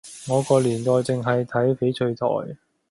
[0.27, 2.57] 我個年代淨係睇翡翠台